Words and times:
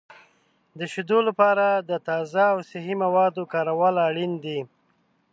د 0.79 0.81
شیدو 0.93 1.19
لپاره 1.27 1.65
د 1.89 1.91
تازه 2.07 2.43
او 2.53 2.57
صحي 2.69 2.95
موادو 3.03 3.43
کارول 3.53 3.95
اړین 4.07 4.31
دي. 4.43 4.59